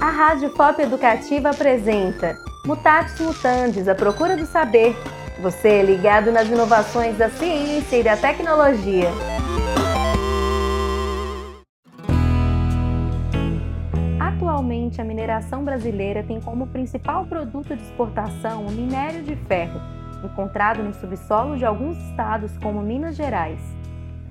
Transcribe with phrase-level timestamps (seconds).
[0.00, 4.94] A Rádio Pop Educativa apresenta Mutatis Mutandis, a procura do saber.
[5.40, 9.08] Você é ligado nas inovações da ciência e da tecnologia.
[14.20, 19.80] Atualmente, a mineração brasileira tem como principal produto de exportação o minério de ferro,
[20.24, 23.77] encontrado no subsolo de alguns estados como Minas Gerais.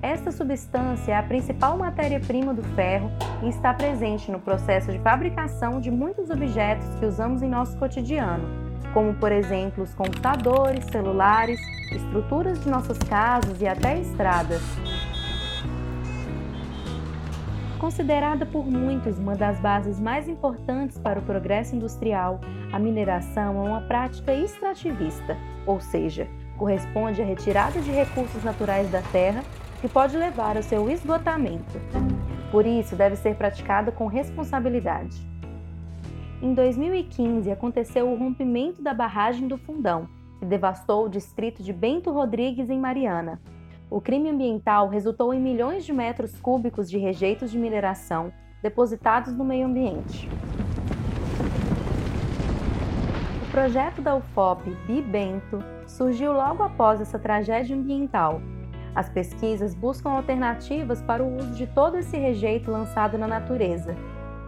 [0.02, 3.10] Esta substância é a principal matéria-prima do ferro
[3.42, 8.44] e está presente no processo de fabricação de muitos objetos que usamos em nosso cotidiano,
[8.94, 14.62] como por exemplo os computadores, celulares, estruturas de nossas casas e até estradas.
[17.80, 22.40] Considerada por muitos uma das bases mais importantes para o progresso industrial,
[22.72, 25.36] a mineração é uma prática extrativista,
[25.66, 29.42] ou seja, corresponde à retirada de recursos naturais da terra
[29.80, 31.80] que pode levar ao seu esgotamento.
[32.50, 35.16] Por isso, deve ser praticado com responsabilidade.
[36.40, 42.10] Em 2015, aconteceu o rompimento da barragem do Fundão, que devastou o distrito de Bento
[42.10, 43.40] Rodrigues, em Mariana.
[43.90, 49.44] O crime ambiental resultou em milhões de metros cúbicos de rejeitos de mineração depositados no
[49.44, 50.28] meio ambiente.
[53.42, 58.40] O projeto da UFOP Bibento surgiu logo após essa tragédia ambiental
[58.94, 63.96] as pesquisas buscam alternativas para o uso de todo esse rejeito lançado na natureza.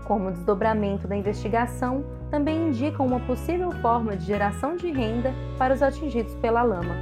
[0.04, 5.72] Como o desdobramento da investigação, também indicam uma possível forma de geração de renda para
[5.72, 6.94] os atingidos pela lama.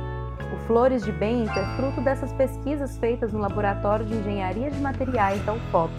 [0.53, 5.42] O Flores de Bento é fruto dessas pesquisas feitas no Laboratório de Engenharia de Materiais
[5.44, 5.92] da UFOP.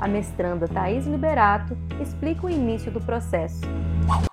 [0.00, 3.60] A mestranda Thais Liberato explica o início do processo.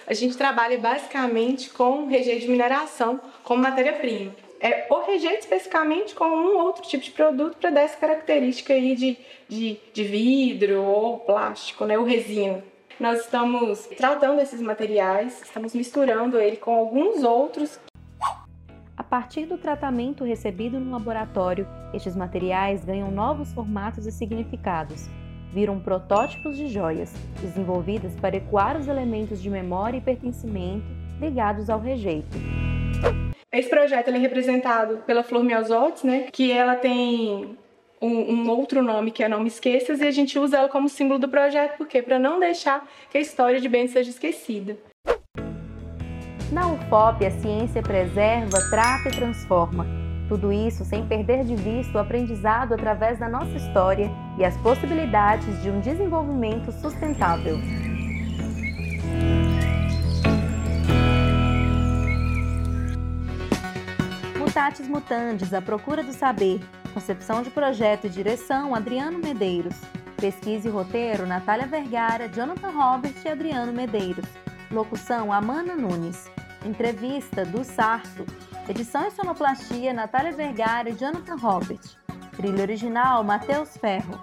[0.07, 6.25] A gente trabalha basicamente com rejeito de mineração como matéria-prima é, o rejeito especificamente com
[6.25, 11.19] um outro tipo de produto para dar essa característica aí de, de, de vidro ou
[11.19, 12.63] plástico, né, o resina.
[12.99, 17.79] Nós estamos tratando esses materiais, estamos misturando ele com alguns outros.
[18.97, 25.07] A partir do tratamento recebido no laboratório, estes materiais ganham novos formatos e significados.
[25.53, 30.85] Viram protótipos de joias, desenvolvidas para ecoar os elementos de memória e pertencimento
[31.21, 32.37] ligados ao rejeito.
[33.51, 36.27] Esse projeto é representado pela Flor Miosotes, né?
[36.31, 37.57] Que ela tem
[37.99, 40.87] um, um, outro nome que é Não Me Esqueças e a gente usa ela como
[40.87, 44.77] símbolo do projeto, porque para não deixar que a história de Ben seja esquecida.
[46.51, 49.85] Na UFOP, a ciência preserva, trata e transforma.
[50.27, 55.59] Tudo isso sem perder de vista o aprendizado através da nossa história e as possibilidades
[55.63, 57.57] de um desenvolvimento sustentável.
[64.59, 66.59] Mutatis Mutandis, A Procura do Saber.
[66.93, 69.73] Concepção de projeto e direção, Adriano Medeiros.
[70.17, 74.25] Pesquisa e roteiro, Natália Vergara, Jonathan Robert e Adriano Medeiros.
[74.69, 76.29] Locução, Amanda Nunes.
[76.65, 78.25] Entrevista, do Sarto.
[78.67, 81.95] Edição e sonoplastia, Natália Vergara e Jonathan Robert.
[82.35, 84.19] Trilha original, Matheus Ferro.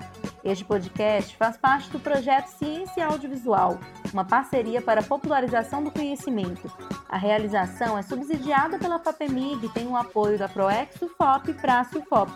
[0.47, 3.81] Este podcast faz parte do projeto Ciência Audiovisual,
[4.13, 6.71] uma parceria para a popularização do conhecimento.
[7.09, 11.99] A realização é subsidiada pela FAPEMIG e tem o apoio da ProEx, UFOP e Praça
[11.99, 12.31] UFOP.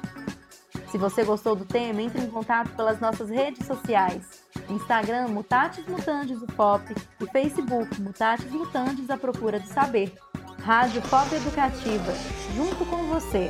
[0.90, 4.42] Se você gostou do tema, entre em contato pelas nossas redes sociais.
[4.68, 10.12] Instagram, Mutatis Mutandis UFOP e Facebook, Mutatis Mutandis à Procura de Saber.
[10.64, 12.12] Rádio Pop Educativa,
[12.56, 13.48] junto com você.